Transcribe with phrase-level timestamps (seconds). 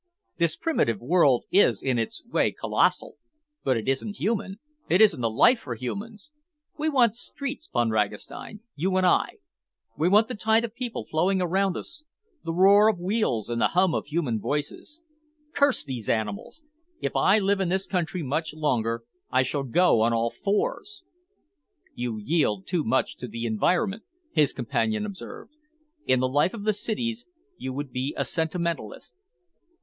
[0.37, 3.17] This primitive world is in its way colossal,
[3.63, 4.57] but it isn't human,
[4.89, 6.31] it isn't a life for humans.
[6.75, 9.35] We want streets, Von Ragastein, you and I.
[9.95, 12.03] We want the tide of people flowing around us,
[12.43, 15.03] the roar of wheels and the hum of human voices.
[15.53, 16.63] Curse these animals!
[16.99, 21.03] If I live in this country much longer, I shall go on all fours."
[21.93, 25.51] "You yield too much to environment," his companion observed.
[26.07, 27.27] "In the life of the cities
[27.57, 29.13] you would be a sentimentalist."